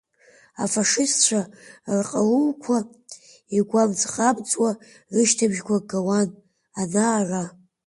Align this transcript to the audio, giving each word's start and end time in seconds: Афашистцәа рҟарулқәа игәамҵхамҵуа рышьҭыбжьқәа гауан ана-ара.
Афашистцәа 0.63 1.41
рҟарулқәа 2.03 2.77
игәамҵхамҵуа 3.57 4.71
рышьҭыбжьқәа 5.13 5.77
гауан 5.89 6.29
ана-ара. 6.81 7.43